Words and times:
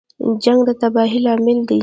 جنګ 0.43 0.59
د 0.67 0.69
تباهۍ 0.81 1.19
لامل 1.25 1.59
دی 1.69 1.79